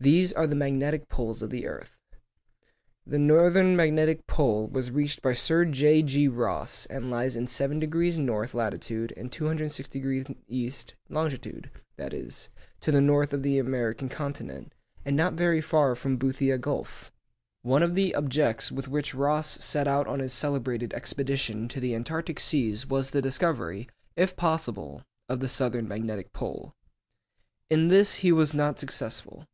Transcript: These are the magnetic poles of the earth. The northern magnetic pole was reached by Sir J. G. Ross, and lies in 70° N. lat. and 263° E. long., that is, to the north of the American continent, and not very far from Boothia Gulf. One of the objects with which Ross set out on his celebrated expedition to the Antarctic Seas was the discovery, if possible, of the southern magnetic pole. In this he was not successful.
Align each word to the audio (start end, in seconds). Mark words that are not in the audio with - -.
These 0.00 0.32
are 0.32 0.48
the 0.48 0.56
magnetic 0.56 1.08
poles 1.08 1.42
of 1.42 1.50
the 1.50 1.64
earth. 1.68 2.00
The 3.06 3.20
northern 3.20 3.76
magnetic 3.76 4.26
pole 4.26 4.66
was 4.66 4.90
reached 4.90 5.22
by 5.22 5.34
Sir 5.34 5.64
J. 5.64 6.02
G. 6.02 6.26
Ross, 6.26 6.86
and 6.86 7.08
lies 7.08 7.36
in 7.36 7.46
70° 7.46 8.18
N. 8.18 8.26
lat. 8.26 8.74
and 8.74 9.30
263° 9.30 10.36
E. 10.48 10.72
long., 11.08 11.30
that 11.98 12.12
is, 12.12 12.48
to 12.80 12.90
the 12.90 13.00
north 13.00 13.32
of 13.32 13.44
the 13.44 13.58
American 13.60 14.08
continent, 14.08 14.72
and 15.04 15.14
not 15.16 15.34
very 15.34 15.60
far 15.60 15.94
from 15.94 16.18
Boothia 16.18 16.58
Gulf. 16.60 17.12
One 17.62 17.84
of 17.84 17.94
the 17.94 18.12
objects 18.16 18.72
with 18.72 18.88
which 18.88 19.14
Ross 19.14 19.50
set 19.64 19.86
out 19.86 20.08
on 20.08 20.18
his 20.18 20.32
celebrated 20.32 20.92
expedition 20.94 21.68
to 21.68 21.78
the 21.78 21.94
Antarctic 21.94 22.40
Seas 22.40 22.88
was 22.88 23.10
the 23.10 23.22
discovery, 23.22 23.88
if 24.16 24.34
possible, 24.34 25.04
of 25.28 25.38
the 25.38 25.48
southern 25.48 25.86
magnetic 25.86 26.32
pole. 26.32 26.74
In 27.70 27.86
this 27.86 28.16
he 28.16 28.32
was 28.32 28.52
not 28.52 28.80
successful. 28.80 29.46